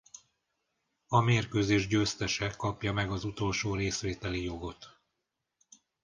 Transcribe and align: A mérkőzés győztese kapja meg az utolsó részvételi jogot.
A 1.07 1.19
mérkőzés 1.21 1.87
győztese 1.87 2.49
kapja 2.57 2.93
meg 2.93 3.11
az 3.11 3.23
utolsó 3.23 3.75
részvételi 3.75 4.43
jogot. 4.43 4.99